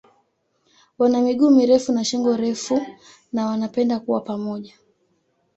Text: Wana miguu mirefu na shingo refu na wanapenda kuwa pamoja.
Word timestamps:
Wana 0.97 1.21
miguu 1.21 1.49
mirefu 1.49 1.91
na 1.91 2.03
shingo 2.05 2.37
refu 2.37 2.81
na 3.33 3.45
wanapenda 3.45 3.99
kuwa 3.99 4.21
pamoja. 4.21 4.73